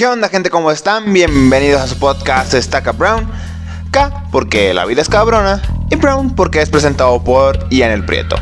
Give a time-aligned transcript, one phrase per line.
[0.00, 0.48] ¿Qué onda gente?
[0.48, 1.12] ¿Cómo están?
[1.12, 3.30] Bienvenidos a su podcast Stack Brown.
[3.90, 5.60] K porque la vida es cabrona
[5.90, 8.36] y Brown porque es presentado por Ian el Prieto.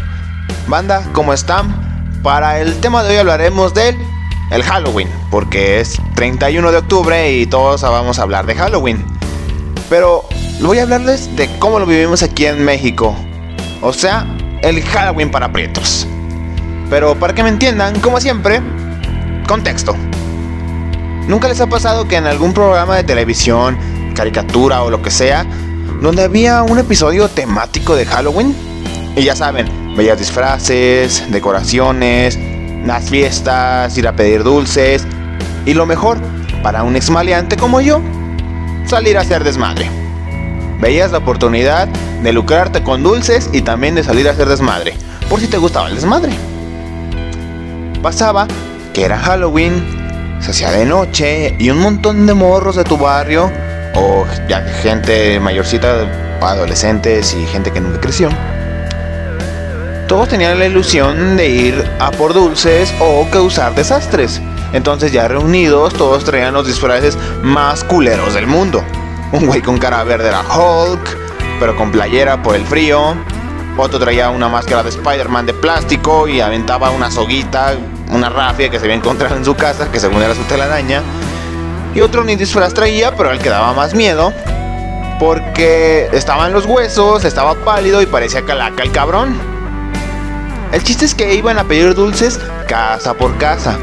[0.68, 2.20] Banda, ¿cómo están?
[2.22, 3.96] Para el tema de hoy hablaremos del
[4.52, 9.04] el Halloween, porque es 31 de octubre y todos vamos a hablar de Halloween.
[9.90, 10.28] Pero
[10.60, 13.16] voy a hablarles de cómo lo vivimos aquí en México.
[13.82, 14.24] O sea,
[14.62, 16.06] el Halloween para prietos.
[16.88, 18.62] Pero para que me entiendan, como siempre,
[19.48, 19.96] contexto.
[21.28, 23.76] ¿Nunca les ha pasado que en algún programa de televisión,
[24.14, 25.44] caricatura o lo que sea,
[26.00, 28.56] donde había un episodio temático de Halloween?
[29.14, 32.38] Y ya saben, bellas disfraces, decoraciones,
[32.86, 35.06] las fiestas, ir a pedir dulces
[35.66, 36.16] y lo mejor,
[36.62, 38.00] para un exmaleante como yo,
[38.86, 39.90] salir a hacer desmadre.
[40.80, 41.88] Veías la oportunidad
[42.22, 44.94] de lucrarte con dulces y también de salir a hacer desmadre,
[45.28, 46.32] por si te gustaba el desmadre.
[48.00, 48.48] Pasaba
[48.94, 49.97] que era Halloween,
[50.40, 53.50] se hacía de noche y un montón de morros de tu barrio,
[53.94, 56.06] o ya gente mayorcita,
[56.40, 58.28] adolescentes y gente que nunca creció,
[60.08, 64.40] todos tenían la ilusión de ir a por dulces o causar desastres.
[64.72, 68.82] Entonces ya reunidos, todos traían los disfraces más culeros del mundo.
[69.32, 71.16] Un güey con cara verde era Hulk,
[71.60, 73.16] pero con playera por el frío.
[73.80, 77.76] Otro traía una máscara de Spider-Man de plástico y aventaba una soguita,
[78.10, 81.00] una rafia que se había encontrado en su casa, que según era su telaraña.
[81.94, 84.32] Y otro ni disfraz traía, pero al que daba más miedo.
[85.20, 89.38] Porque estaba en los huesos, estaba pálido y parecía calaca el cabrón.
[90.72, 93.78] El chiste es que iban a pedir dulces casa por casa.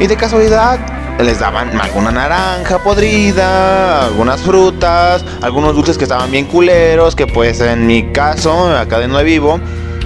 [0.00, 0.78] Y de casualidad
[1.22, 7.60] les daban alguna naranja podrida, algunas frutas, algunos dulces que estaban bien culeros, que pues
[7.60, 9.60] en mi caso, acá de vivo,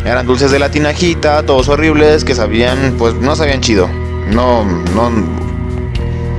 [0.05, 3.89] eran dulces de la tinajita, todos horribles, que sabían, pues no sabían chido.
[4.29, 5.11] No, no,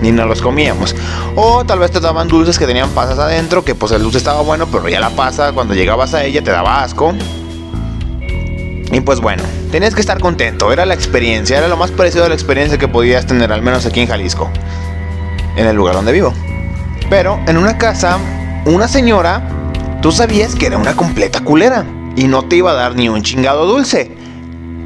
[0.02, 0.96] ni nos los comíamos.
[1.36, 4.42] O tal vez te daban dulces que tenían pasas adentro, que pues el dulce estaba
[4.42, 7.14] bueno, pero ya la pasa, cuando llegabas a ella te daba asco.
[8.92, 12.30] Y pues bueno, tenías que estar contento, era la experiencia, era lo más parecido a
[12.30, 14.50] la experiencia que podías tener, al menos aquí en Jalisco,
[15.56, 16.34] en el lugar donde vivo.
[17.10, 18.18] Pero en una casa,
[18.66, 19.42] una señora,
[20.02, 23.24] tú sabías que era una completa culera y no te iba a dar ni un
[23.24, 24.16] chingado dulce.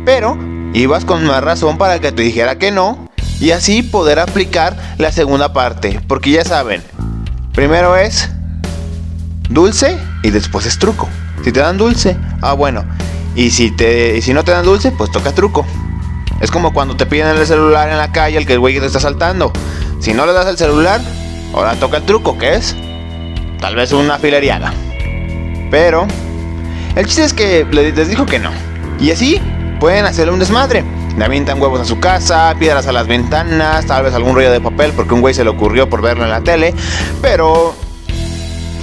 [0.03, 0.37] Pero
[0.73, 3.07] ibas con más razón para que te dijera que no
[3.39, 6.83] y así poder aplicar la segunda parte, porque ya saben,
[7.53, 8.29] primero es
[9.49, 11.07] dulce y después es truco.
[11.43, 12.85] Si te dan dulce, ah bueno,
[13.35, 15.65] y si, te, si no te dan dulce, pues toca truco.
[16.41, 18.85] Es como cuando te piden el celular en la calle, el que el güey te
[18.85, 19.53] está saltando.
[19.99, 20.99] Si no le das el celular,
[21.53, 22.75] ahora toca el truco, ¿qué es?
[23.59, 24.73] Tal vez una fileriada.
[25.69, 26.07] Pero,
[26.95, 28.49] el chiste es que les dijo que no.
[28.99, 29.39] Y así
[29.79, 30.83] pueden hacerle un desmadre.
[31.17, 34.61] Le avientan huevos a su casa, piedras a las ventanas, tal vez algún rollo de
[34.61, 36.73] papel porque un güey se le ocurrió por verlo en la tele.
[37.21, 37.75] Pero,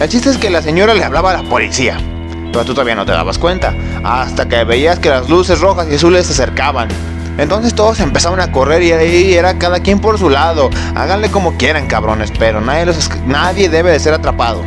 [0.01, 1.99] el chiste es que la señora le hablaba a la policía
[2.53, 5.95] pero tú todavía no te dabas cuenta, hasta que veías que las luces rojas y
[5.95, 6.89] azules se acercaban.
[7.39, 10.71] Entonces todos empezaban a correr y ahí era cada quien por su lado.
[10.97, 14.65] Háganle como quieran, cabrones, pero nadie, los, nadie debe de ser atrapado.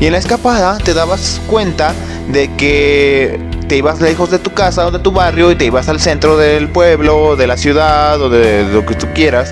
[0.00, 1.94] Y en la escapada te dabas cuenta
[2.28, 5.88] de que te ibas lejos de tu casa o de tu barrio y te ibas
[5.88, 9.50] al centro del pueblo, de la ciudad o de lo que tú quieras.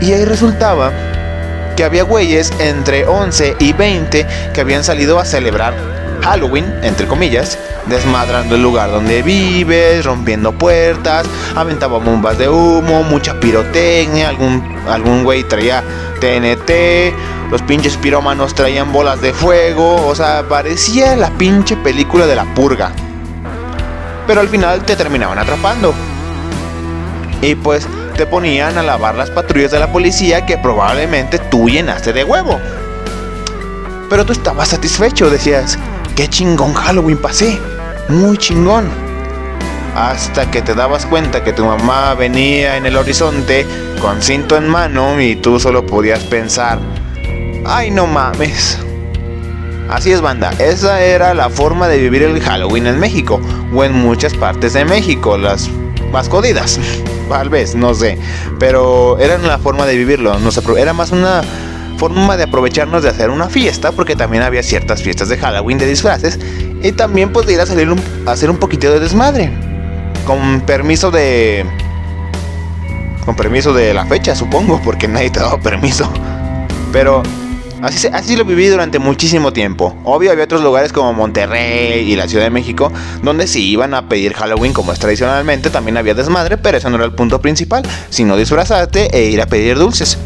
[0.00, 0.92] Y ahí resultaba
[1.76, 7.58] que había güeyes entre 11 y 20 que habían salido a celebrar Halloween, entre comillas,
[7.86, 15.24] desmadrando el lugar donde vives, rompiendo puertas, aventaba bombas de humo, mucha pirotecnia, algún, algún
[15.24, 15.82] güey traía
[16.20, 17.14] TNT,
[17.50, 22.44] los pinches pirómanos traían bolas de fuego, o sea, parecía la pinche película de la
[22.54, 22.92] purga.
[24.26, 25.94] Pero al final te terminaban atrapando.
[27.40, 27.86] Y pues
[28.16, 32.58] te ponían a lavar las patrullas de la policía que probablemente tú llenaste de huevo.
[34.10, 35.78] Pero tú estabas satisfecho, decías,
[36.18, 37.60] qué chingón Halloween pasé.
[38.08, 38.88] Muy chingón.
[39.94, 43.64] Hasta que te dabas cuenta que tu mamá venía en el horizonte
[44.00, 46.80] con cinto en mano y tú solo podías pensar,
[47.64, 48.80] ay no mames.
[49.88, 53.40] Así es banda, esa era la forma de vivir el Halloween en México
[53.72, 55.70] o en muchas partes de México, las
[56.10, 56.80] más jodidas,
[57.28, 58.18] tal vez, no sé,
[58.58, 60.36] pero era la forma de vivirlo,
[60.76, 61.42] era más una
[61.98, 65.86] forma de aprovecharnos de hacer una fiesta, porque también había ciertas fiestas de Halloween de
[65.86, 66.38] disfraces,
[66.82, 67.94] y también podría salir
[68.26, 69.50] a hacer un poquito de desmadre,
[70.26, 71.66] con permiso de...
[73.24, 76.10] Con permiso de la fecha, supongo, porque nadie te daba permiso.
[76.92, 77.22] Pero
[77.82, 79.96] Así, así, lo viví durante muchísimo tiempo.
[80.02, 82.92] Obvio, había otros lugares como Monterrey y la Ciudad de México
[83.22, 86.96] donde si iban a pedir Halloween como es tradicionalmente, también había desmadre, pero eso no
[86.96, 90.18] era el punto principal, sino disfrazarte e ir a pedir dulces.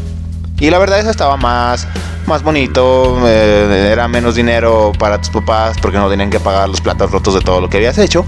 [0.63, 1.89] Y la verdad eso estaba más,
[2.25, 6.79] más bonito, eh, era menos dinero para tus papás porque no tenían que pagar los
[6.79, 8.25] platos rotos de todo lo que habías hecho.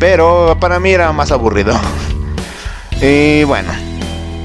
[0.00, 1.78] Pero para mí era más aburrido.
[3.00, 3.70] y bueno,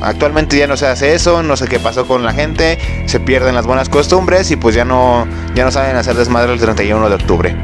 [0.04, 2.78] actualmente ya no se hace eso, no sé qué pasó con la gente,
[3.08, 6.60] se pierden las buenas costumbres y pues ya no, ya no saben hacer desmadre el
[6.60, 7.56] 31 de octubre.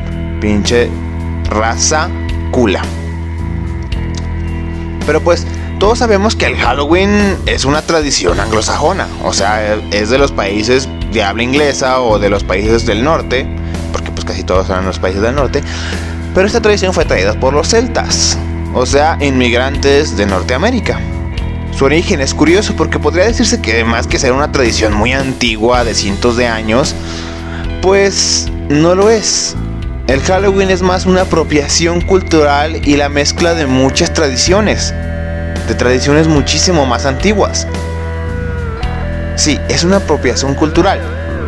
[0.42, 0.90] Pinche
[1.48, 2.10] raza
[2.50, 2.82] cula.
[5.06, 5.46] Pero pues
[5.80, 10.90] todos sabemos que el Halloween es una tradición anglosajona, o sea, es de los países
[11.14, 13.48] de habla inglesa o de los países del norte,
[13.94, 15.64] porque pues casi todos son los países del norte,
[16.36, 18.38] pero esta tradición fue traída por los celtas,
[18.74, 21.00] o sea, inmigrantes de Norteamérica.
[21.72, 25.86] Su origen es curioso porque podría decirse que más que ser una tradición muy antigua
[25.86, 26.94] de cientos de años,
[27.82, 29.56] pues no lo es.
[30.08, 34.94] El Halloween es más una apropiación cultural y la mezcla de muchas tradiciones,
[35.68, 37.68] de tradiciones muchísimo más antiguas.
[39.36, 41.00] Sí, es una apropiación cultural,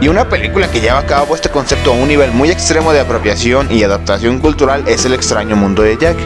[0.02, 3.00] y una película que lleva a cabo este concepto a un nivel muy extremo de
[3.00, 6.18] apropiación y adaptación cultural es El extraño mundo de Jack.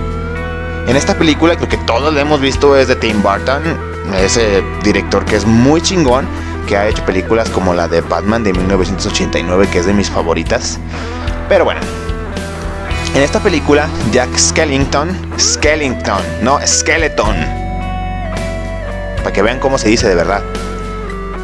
[0.87, 3.61] En esta película creo que todos la hemos visto es de Tim Burton,
[4.17, 6.25] ese director que es muy chingón,
[6.67, 10.79] que ha hecho películas como la de Batman de 1989, que es de mis favoritas.
[11.49, 11.81] Pero bueno,
[13.13, 17.64] en esta película, Jack Skellington, Skellington, no Skeleton,
[19.25, 20.43] para que vean cómo se dice de verdad,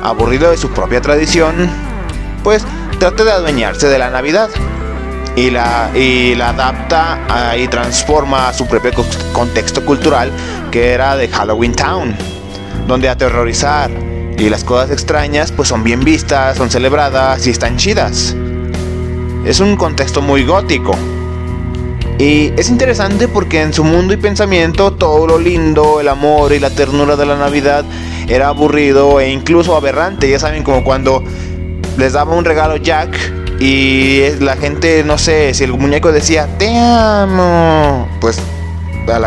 [0.04, 1.68] aburrido de su propia tradición,
[2.44, 2.64] pues
[3.00, 4.52] trata de adueñarse de la Navidad
[5.36, 8.92] y la, y la adapta y transforma a su propio
[9.34, 10.32] contexto cultural
[10.70, 12.16] que era de Halloween Town,
[12.86, 13.90] donde aterrorizar
[14.38, 18.36] y las cosas extrañas pues son bien vistas, son celebradas y están chidas.
[19.44, 20.94] Es un contexto muy gótico,
[22.22, 26.60] y es interesante porque en su mundo y pensamiento todo lo lindo, el amor y
[26.60, 27.84] la ternura de la Navidad
[28.28, 30.30] era aburrido e incluso aberrante.
[30.30, 31.24] Ya saben, como cuando
[31.98, 33.18] les daba un regalo Jack
[33.60, 38.40] y la gente, no sé, si el muñeco decía, te amo, pues
[39.12, 39.18] a,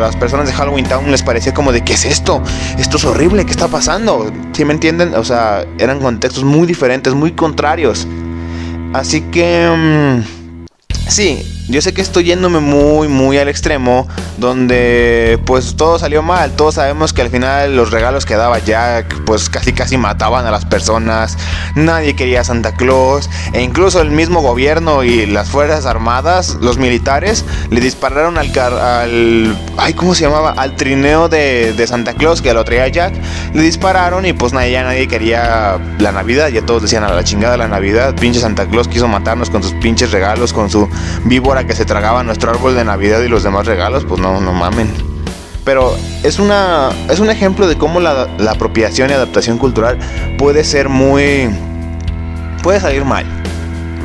[0.00, 2.42] las personas de Halloween Town les parecía como de, ¿qué es esto?
[2.76, 4.28] Esto es horrible, ¿qué está pasando?
[4.54, 5.14] ¿Sí me entienden?
[5.14, 8.08] O sea, eran contextos muy diferentes, muy contrarios.
[8.92, 9.68] Así que...
[10.26, 10.40] Mm,
[11.10, 14.08] Sí, yo sé que estoy yéndome muy, muy al extremo,
[14.38, 16.52] donde pues todo salió mal.
[16.52, 20.50] Todos sabemos que al final los regalos que daba Jack, pues casi casi mataban a
[20.50, 21.36] las personas.
[21.76, 23.30] Nadie quería a Santa Claus.
[23.52, 29.56] E incluso el mismo gobierno y las fuerzas armadas, los militares, le dispararon al, al
[29.76, 30.50] ay, ¿cómo se llamaba?
[30.50, 33.14] Al trineo de, de Santa Claus que lo traía Jack.
[33.54, 36.48] Le dispararon y pues nadie, ya nadie quería la Navidad.
[36.48, 38.16] Ya todos decían a la chingada la Navidad.
[38.16, 40.88] Pinche Santa Claus quiso matarnos con sus pinches regalos, con su
[41.24, 44.52] víbora que se tragaba nuestro árbol de Navidad y los demás regalos, pues no, no
[44.52, 44.88] mamen.
[45.64, 49.98] Pero es, una, es un ejemplo de cómo la, la apropiación y adaptación cultural
[50.38, 51.50] puede ser muy...
[52.62, 53.24] puede salir mal.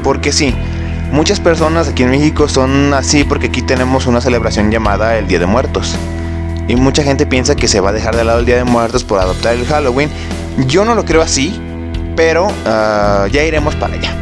[0.04, 0.54] Porque sí,
[1.12, 5.40] muchas personas aquí en México son así porque aquí tenemos una celebración llamada el Día
[5.40, 5.96] de Muertos.
[6.68, 9.04] Y mucha gente piensa que se va a dejar de lado el Día de Muertos
[9.04, 10.10] por adoptar el Halloween.
[10.68, 11.60] Yo no lo creo así,
[12.16, 14.16] pero ah, ya iremos para allá.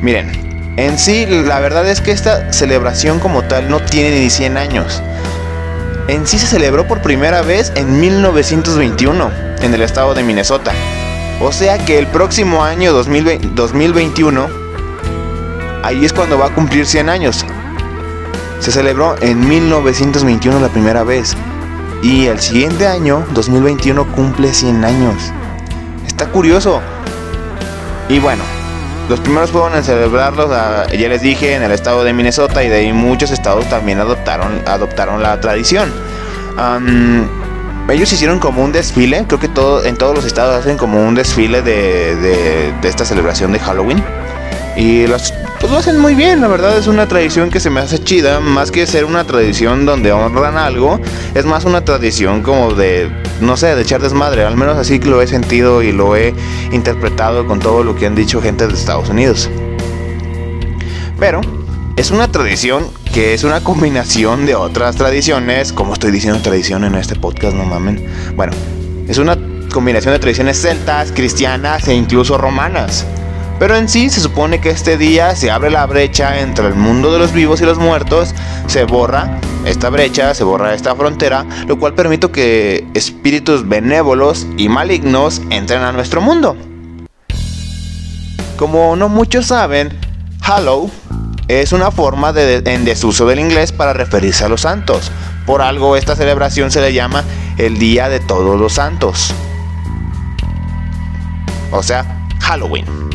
[0.00, 0.47] Miren,
[0.78, 5.02] en sí, la verdad es que esta celebración como tal no tiene ni 100 años.
[6.06, 9.28] En sí se celebró por primera vez en 1921
[9.60, 10.70] en el estado de Minnesota.
[11.40, 14.48] O sea que el próximo año 2021,
[15.82, 17.44] ahí es cuando va a cumplir 100 años.
[18.60, 21.36] Se celebró en 1921 la primera vez.
[22.04, 25.32] Y el siguiente año, 2021, cumple 100 años.
[26.06, 26.80] Está curioso.
[28.08, 28.44] Y bueno,
[29.08, 32.76] los primeros fueron en celebrarlos, ya les dije, en el estado de Minnesota y de
[32.76, 35.92] ahí muchos estados también adoptaron, adoptaron la tradición.
[37.90, 41.14] ellos hicieron como un desfile, creo que todo, en todos los estados hacen como un
[41.14, 44.04] desfile de, de esta celebración de Halloween.
[44.76, 47.80] Y los pues lo hacen muy bien, la verdad es una tradición que se me
[47.80, 51.00] hace chida, más que ser una tradición donde honran algo,
[51.34, 53.10] es más una tradición como de,
[53.40, 56.32] no sé, de echar desmadre, al menos así lo he sentido y lo he
[56.70, 59.50] interpretado con todo lo que han dicho gente de Estados Unidos.
[61.18, 61.40] Pero
[61.96, 66.94] es una tradición que es una combinación de otras tradiciones, como estoy diciendo tradición en
[66.94, 68.06] este podcast, no mamen.
[68.36, 68.52] Bueno,
[69.08, 69.36] es una
[69.72, 73.04] combinación de tradiciones celtas, cristianas e incluso romanas.
[73.58, 77.12] Pero en sí se supone que este día se abre la brecha entre el mundo
[77.12, 78.34] de los vivos y los muertos,
[78.68, 84.68] se borra esta brecha, se borra esta frontera, lo cual permite que espíritus benévolos y
[84.68, 86.56] malignos entren a nuestro mundo.
[88.56, 89.98] Como no muchos saben,
[90.40, 90.90] Hallow
[91.48, 95.10] es una forma de, en desuso del inglés para referirse a los santos.
[95.46, 97.24] Por algo esta celebración se le llama
[97.56, 99.34] el Día de Todos los Santos.
[101.72, 103.07] o sea, Halloween.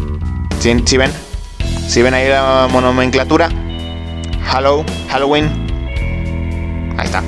[0.64, 1.12] ¿Sí, ven?
[1.90, 3.50] ¿Sí ven ahí la nomenclatura?
[4.50, 5.50] Hallow, Halloween.
[6.98, 7.22] Ahí está.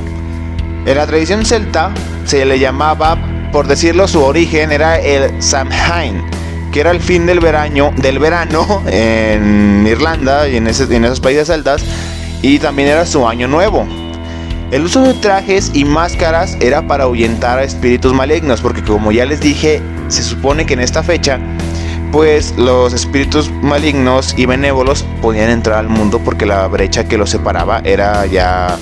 [0.86, 1.92] En la tradición celta
[2.24, 3.18] se le llamaba,
[3.52, 6.24] por decirlo, su origen era el Samhain,
[6.72, 11.48] que era el fin del verano, del verano en Irlanda y en, en esos países
[11.48, 11.84] celtas,
[12.42, 13.86] y también era su año nuevo.
[14.72, 19.26] El uso de trajes y máscaras era para ahuyentar a espíritus malignos, porque como ya
[19.26, 21.38] les dije, se supone que en esta fecha,
[22.16, 27.30] pues los espíritus malignos y benévolos podían entrar al mundo porque la brecha que los
[27.30, 28.78] separaba era ya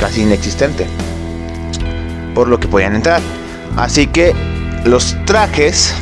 [0.00, 0.88] casi inexistente,
[2.34, 3.22] por lo que podían entrar.
[3.76, 4.34] Así que
[4.84, 5.94] los trajes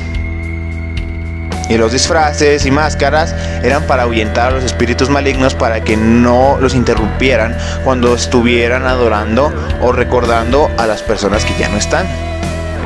[1.68, 6.56] y los disfraces y máscaras eran para ahuyentar a los espíritus malignos para que no
[6.62, 12.06] los interrumpieran cuando estuvieran adorando o recordando a las personas que ya no están.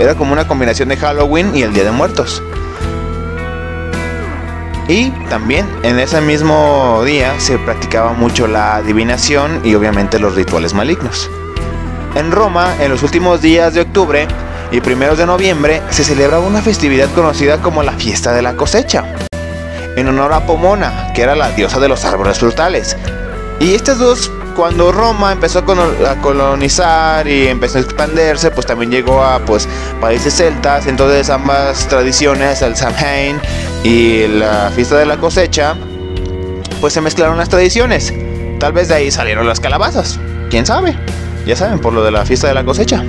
[0.01, 2.43] Era como una combinación de Halloween y el Día de Muertos.
[4.89, 10.75] Y también en ese mismo día se practicaba mucho la adivinación y obviamente los rituales
[10.75, 11.31] malignos.
[12.15, 14.29] En Roma, en los últimos días de octubre,
[14.71, 19.05] y primeros de noviembre se celebraba una festividad conocida como la fiesta de la cosecha,
[19.97, 22.97] en honor a Pomona, que era la diosa de los árboles frutales.
[23.61, 29.23] Y estas dos, cuando Roma empezó a colonizar y empezó a expandirse, pues también llegó
[29.23, 29.69] a pues,
[30.01, 33.41] países celtas, entonces ambas tradiciones, el Samhain
[33.83, 35.77] y la fiesta de la cosecha,
[36.81, 38.13] pues se mezclaron las tradiciones.
[38.61, 40.19] Tal vez de ahí salieron las calabazas,
[40.51, 40.97] quién sabe,
[41.47, 43.05] ya saben, por lo de la fiesta de la cosecha.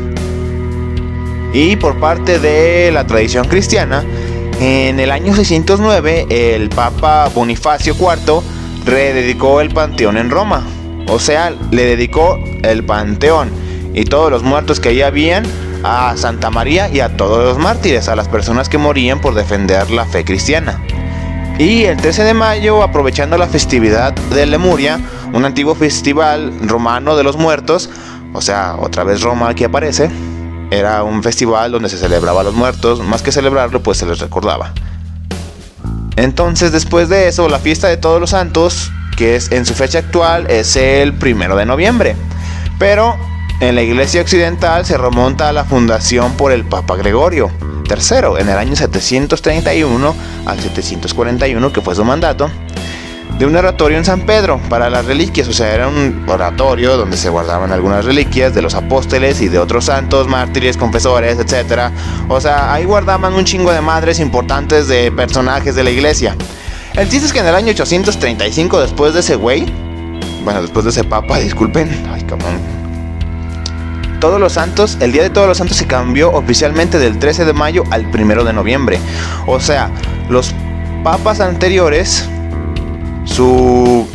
[1.54, 4.04] Y por parte de la tradición cristiana,
[4.60, 8.42] en el año 609 el Papa Bonifacio IV
[8.86, 10.66] rededicó el Panteón en Roma.
[11.08, 13.50] O sea, le dedicó el Panteón
[13.94, 15.46] y todos los muertos que allí habían
[15.84, 19.92] a Santa María y a todos los mártires, a las personas que morían por defender
[19.92, 20.82] la fe cristiana.
[21.58, 25.00] Y el 13 de mayo, aprovechando la festividad de Lemuria,
[25.32, 27.90] un antiguo festival romano de los muertos,
[28.34, 30.10] o sea, otra vez Roma aquí aparece,
[30.72, 34.20] era un festival donde se celebraba a los muertos, más que celebrarlo, pues se les
[34.20, 34.74] recordaba.
[36.18, 40.00] Entonces, después de eso, la fiesta de todos los santos, que es en su fecha
[40.00, 42.16] actual, es el primero de noviembre.
[42.78, 43.18] Pero
[43.60, 47.50] en la iglesia occidental se remonta a la fundación por el Papa Gregorio
[47.90, 52.50] III en el año 731 al 741, que fue su mandato
[53.38, 57.18] de un oratorio en San Pedro para las reliquias, o sea, era un oratorio donde
[57.18, 61.92] se guardaban algunas reliquias de los apóstoles y de otros santos, mártires, confesores, etc.
[62.30, 66.36] O sea, ahí guardaban un chingo de madres importantes de personajes de la iglesia.
[66.98, 69.66] El chiste es que en el año 835, después de ese güey,
[70.46, 72.58] bueno, después de ese papa, disculpen, ay, cabrón.
[74.22, 77.52] Todos los Santos, el Día de Todos los Santos se cambió oficialmente del 13 de
[77.52, 79.00] mayo al 1 de noviembre.
[79.46, 79.92] O sea,
[80.30, 80.54] los
[81.04, 82.30] papas anteriores
[83.26, 84.08] su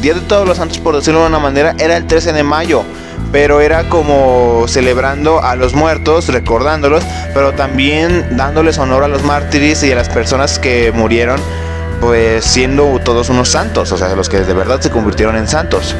[0.00, 2.84] Día de Todos los Santos, por decirlo de una manera, era el 13 de mayo.
[3.32, 9.82] Pero era como celebrando a los muertos, recordándolos, pero también dándoles honor a los mártires
[9.82, 11.40] y a las personas que murieron,
[12.02, 15.94] pues siendo todos unos santos, o sea, los que de verdad se convirtieron en santos.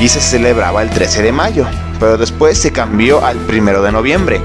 [0.00, 1.66] Y se celebraba el 13 de mayo,
[1.98, 4.40] pero después se cambió al 1 de noviembre.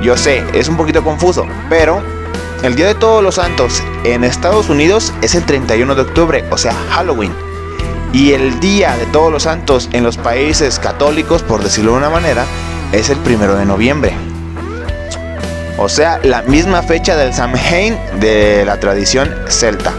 [0.00, 2.00] Yo sé, es un poquito confuso, pero
[2.62, 6.56] el Día de Todos los Santos en Estados Unidos es el 31 de octubre, o
[6.56, 7.32] sea, Halloween.
[8.12, 12.10] Y el Día de Todos los Santos en los países católicos, por decirlo de una
[12.10, 12.44] manera,
[12.92, 14.29] es el 1 de noviembre.
[15.82, 19.94] O sea, la misma fecha del Samhain de la tradición celta.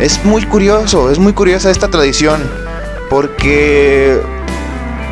[0.00, 2.42] Es muy curioso, es muy curiosa esta tradición,
[3.08, 4.20] porque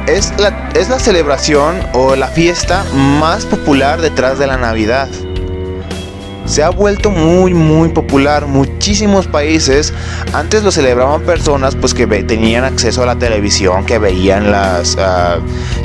[0.08, 5.08] es la, es la celebración o la fiesta más popular detrás de la Navidad
[6.44, 8.46] se ha vuelto muy muy popular.
[8.46, 9.94] Muchísimos países
[10.32, 15.38] antes lo celebraban personas pues que tenían acceso a la televisión, que veían las, ah,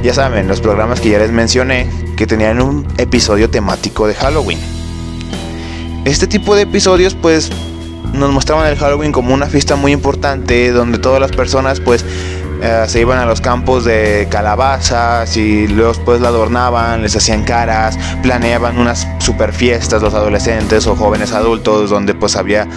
[0.04, 1.88] ya saben, los programas que ya les mencioné,
[2.18, 4.60] que tenían un episodio temático de Halloween.
[6.04, 7.50] Este tipo de episodios pues
[8.14, 12.04] nos mostraban el Halloween como una fiesta muy importante donde todas las personas pues
[12.62, 17.44] eh, se iban a los campos de calabazas y luego pues la adornaban, les hacían
[17.44, 22.68] caras, planeaban unas super fiestas los adolescentes o jóvenes adultos donde pues había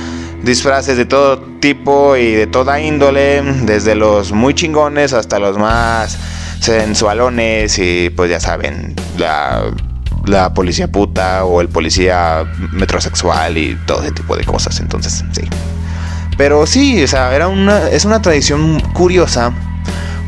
[0.43, 6.19] disfraces de todo tipo y de toda índole, desde los muy chingones hasta los más
[6.61, 14.13] sensualones y pues ya saben, la, policía puta o el policía metrosexual y todo ese
[14.13, 15.43] tipo de cosas, entonces sí.
[16.37, 19.53] Pero sí, o sea, era una, es una tradición curiosa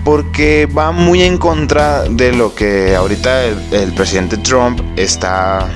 [0.04, 5.68] porque va muy en contra de lo que ahorita el, presidente Trump está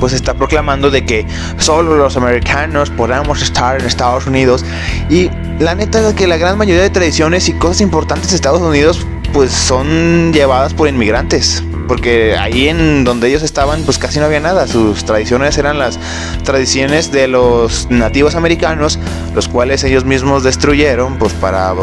[0.00, 1.26] pues está proclamando de que
[1.58, 4.64] solo los americanos podamos estar en Estados Unidos
[5.10, 8.62] y la neta es que la gran mayoría de tradiciones y cosas importantes de Estados
[8.62, 14.26] Unidos pues son llevadas por inmigrantes porque ahí en donde ellos estaban pues casi no
[14.26, 15.98] había nada, sus tradiciones eran las
[16.44, 18.96] tradiciones de los nativos americanos,
[19.34, 21.74] los cuales ellos mismos destruyeron pues para,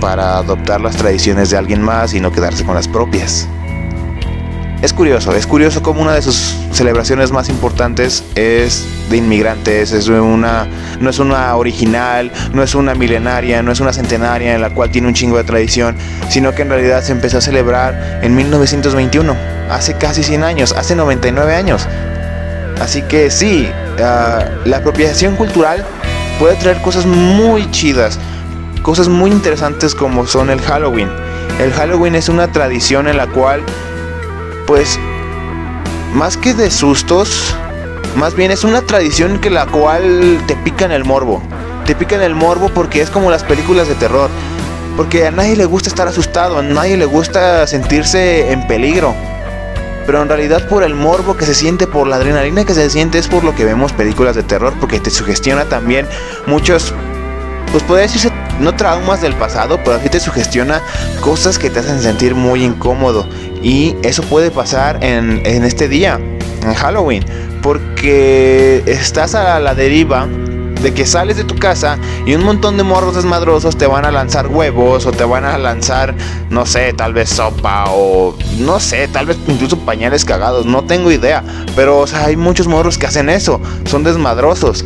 [0.00, 3.48] para adoptar las tradiciones de alguien más y no quedarse con las propias.
[4.82, 10.08] Es curioso, es curioso como una de sus celebraciones más importantes es de inmigrantes, es
[10.08, 10.66] una,
[10.98, 14.90] no es una original, no es una milenaria, no es una centenaria en la cual
[14.90, 15.94] tiene un chingo de tradición,
[16.28, 19.36] sino que en realidad se empezó a celebrar en 1921,
[19.70, 21.86] hace casi 100 años, hace 99 años.
[22.80, 23.68] Así que sí,
[24.02, 25.84] ah, la apropiación cultural
[26.40, 28.18] puede traer cosas muy chidas,
[28.82, 31.08] cosas muy interesantes como son el Halloween.
[31.60, 33.62] El Halloween es una tradición en la cual
[34.66, 34.98] pues
[36.14, 37.54] más que de sustos,
[38.16, 41.42] más bien es una tradición que la cual te pica en el morbo.
[41.86, 44.30] Te pica en el morbo porque es como las películas de terror.
[44.96, 49.14] Porque a nadie le gusta estar asustado, a nadie le gusta sentirse en peligro.
[50.04, 53.18] Pero en realidad por el morbo que se siente, por la adrenalina que se siente,
[53.18, 56.06] es por lo que vemos películas de terror, porque te sugestiona también
[56.46, 56.92] muchos,
[57.70, 60.82] pues podría decirse no traumas del pasado, pero sí te sugestiona
[61.20, 63.26] cosas que te hacen sentir muy incómodo.
[63.62, 66.20] Y eso puede pasar en, este día,
[66.62, 67.24] en Halloween,
[67.62, 70.26] porque estás a la deriva
[70.82, 74.10] de que sales de tu casa y un montón de morros desmadrosos te van a
[74.10, 76.12] lanzar huevos o te van a lanzar,
[76.50, 81.12] no sé, tal vez sopa o no sé, tal vez incluso pañales cagados, no tengo
[81.12, 81.44] idea.
[81.76, 84.84] Pero hay muchos morros que hacen eso, son desmadrosos.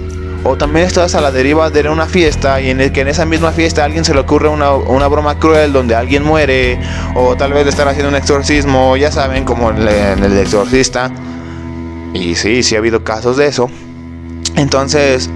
[0.49, 3.27] O también estás a la deriva de una fiesta y en el que en esa
[3.27, 6.79] misma fiesta a alguien se le ocurre una, broma cruel donde alguien muere.
[7.17, 9.89] O tal vez le están haciendo un exorcismo, ya saben, como en
[10.23, 11.11] el exorcista.
[12.15, 13.69] Y sí, sí ha habido casos de eso.
[14.55, 15.29] Entonces,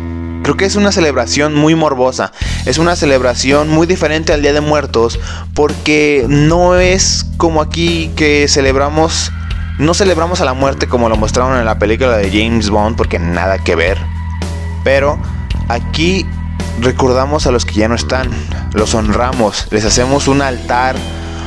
[0.43, 2.33] Creo que es una celebración muy morbosa,
[2.65, 5.21] es una celebración muy diferente al Día de Muertos,
[5.53, 9.31] porque no es como aquí que celebramos,
[9.79, 13.19] no celebramos a la muerte como lo mostraron en la película de James Bond, porque
[13.19, 13.99] nada que ver.
[14.85, 15.19] Pero
[15.69, 16.27] aquí
[16.81, 18.31] recordamos a los que ya no están,
[18.73, 20.97] los honramos, les hacemos un altar,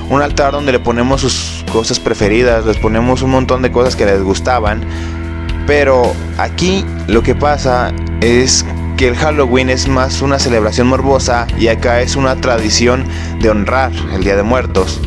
[0.10, 4.06] un altar donde le ponemos sus cosas preferidas, les ponemos un montón de cosas que
[4.06, 4.86] les gustaban.
[5.66, 8.66] Pero aquí lo que pasa es
[8.98, 13.06] que el Halloween es más una celebración morbosa y acá es una tradición
[13.40, 15.02] de honrar el Día de Muertos.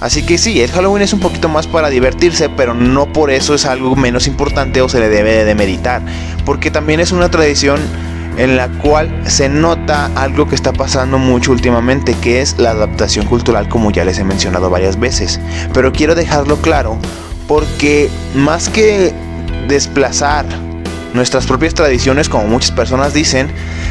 [0.00, 3.54] Así que sí, el Halloween es un poquito más para divertirse, pero no por eso
[3.54, 6.00] es algo menos importante o se le debe de meditar,
[6.46, 7.80] porque también es una tradición
[8.38, 13.26] en la cual se nota algo que está pasando mucho últimamente, que es la adaptación
[13.26, 15.38] cultural, como ya les he mencionado varias veces.
[15.74, 16.96] Pero quiero dejarlo claro,
[17.46, 19.12] porque más que
[19.68, 20.46] desplazar
[21.12, 23.50] nuestras propias tradiciones, como muchas personas dicen,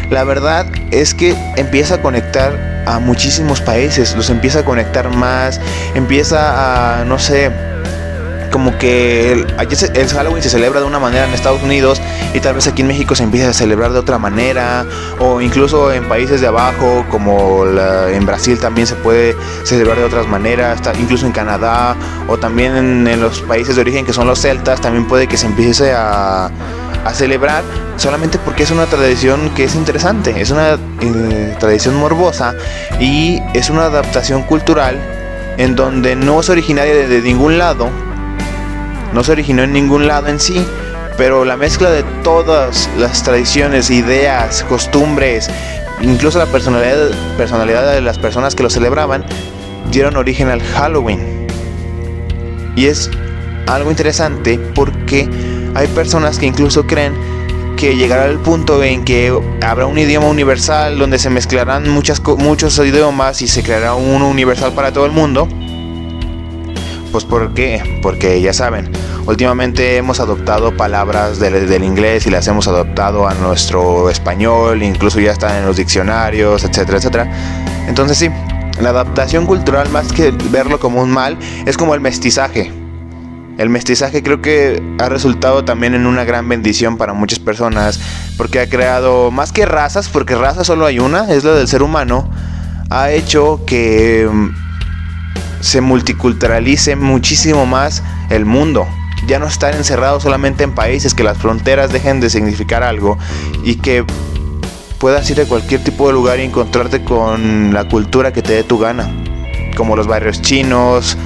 [0.09, 5.61] la verdad es que empieza a conectar a muchísimos países, los empieza a conectar más,
[5.93, 7.51] empieza a, no sé,
[8.51, 9.47] como que el,
[9.93, 12.01] el, Halloween se celebra de una manera en Estados Unidos
[12.33, 14.85] y tal vez aquí en México se empieza a celebrar de otra manera
[15.19, 20.27] o incluso en países de abajo como en Brasil también se puede celebrar de otras
[20.27, 21.95] maneras, incluso en Canadá
[22.27, 25.45] o también en los países de origen que son los celtas también puede que se
[25.45, 26.49] empiece a
[27.05, 27.63] a celebrar
[27.97, 32.55] solamente porque es una tradición que es interesante, es una eh, tradición morbosa
[32.99, 34.97] y es una adaptación cultural
[35.57, 37.89] en donde no es originaria de, ningún lado,
[39.13, 40.65] no se originó en ningún lado en sí,
[41.17, 45.49] pero la mezcla de todas las tradiciones, ideas, costumbres,
[46.01, 49.25] incluso la personalidad, personalidad de las personas que lo celebraban,
[49.91, 51.45] dieron origen al Halloween.
[52.77, 53.11] Y es
[53.67, 55.27] algo interesante porque
[55.75, 57.13] hay personas que incluso creen
[57.79, 62.77] que llegará el punto en que habrá un idioma universal donde se mezclarán muchas, muchos
[62.79, 65.47] idiomas y se creará uno universal para todo el mundo.
[67.11, 67.99] Pues ¿por qué?
[68.03, 68.91] Porque ya saben,
[69.25, 75.19] últimamente hemos adoptado palabras del, del, inglés y las hemos adoptado a nuestro español, incluso
[75.19, 77.31] ya están en los diccionarios, etcétera, etcétera.
[77.87, 78.29] Entonces sí,
[78.81, 82.78] la adaptación cultural más que verlo como un mal es como el mestizaje.
[83.59, 87.99] El mestizaje creo que ha resultado también en una gran bendición para muchas personas
[88.37, 91.83] porque ha creado más que razas, porque raza solo hay una, es la del ser
[91.83, 92.31] humano,
[92.89, 94.49] ha hecho que mm,
[95.59, 98.87] se multiculturalice muchísimo más el mundo.
[99.27, 103.17] Ya no estar encerrado solamente en países, que las fronteras dejen de significar algo
[103.65, 104.05] y que
[104.99, 108.63] puedas ir a cualquier tipo de lugar y encontrarte con la cultura que te dé
[108.63, 109.11] tu gana,
[109.75, 111.17] como los barrios chinos,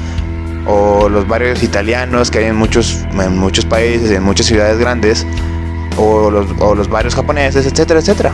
[0.67, 5.25] o los barrios italianos que hay en muchos, en muchos países, en muchas ciudades grandes,
[5.97, 8.31] o los, o los barrios japoneses, etcétera, etcétera.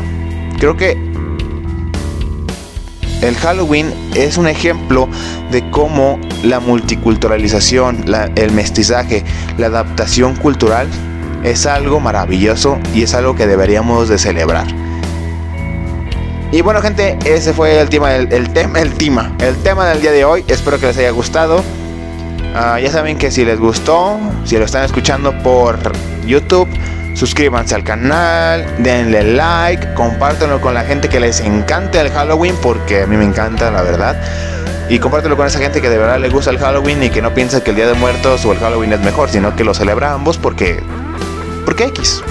[0.59, 0.97] Creo que
[3.21, 5.09] el Halloween es un ejemplo
[5.51, 9.25] de cómo la multiculturalización, el mestizaje,
[9.57, 10.87] la adaptación cultural
[11.43, 14.67] es algo maravilloso y es algo que deberíamos de celebrar.
[16.51, 20.11] Y bueno gente, ese fue el tema, el, tema, el tema, el tema del día
[20.11, 20.43] de hoy.
[20.47, 21.63] Espero que les haya gustado.
[22.55, 25.77] Ah, ya saben que si les gustó, si lo están escuchando por
[26.25, 26.67] YouTube,
[27.13, 33.03] suscríbanse al canal, denle like, compártanlo con la gente que les encanta el Halloween, porque
[33.03, 34.19] a mí me encanta, la verdad.
[34.89, 37.31] Y compártelo con esa gente que de verdad le gusta el Halloween y que no
[37.35, 40.13] piensa que el Día de Muertos o el Halloween es mejor, sino que lo celebra
[40.13, 40.81] ambos porque.
[41.63, 42.23] Porque X.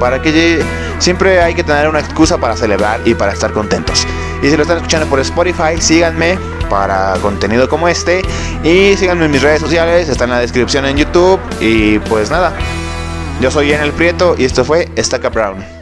[0.00, 0.64] Para que
[0.98, 4.06] siempre hay que tener una excusa para celebrar y para estar contentos.
[4.42, 6.38] Y si lo están escuchando por Spotify, síganme
[6.70, 8.22] para contenido como este.
[8.64, 11.38] Y síganme en mis redes sociales, está en la descripción en YouTube.
[11.60, 12.54] Y pues nada,
[13.42, 15.79] yo soy el Prieto y esto fue Estaca Brown.